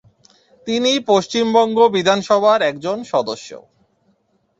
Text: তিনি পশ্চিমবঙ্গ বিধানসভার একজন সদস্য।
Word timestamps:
তিনি 0.67 0.91
পশ্চিমবঙ্গ 1.07 1.77
বিধানসভার 1.95 2.59
একজন 2.61 2.97
সদস্য। 3.03 3.49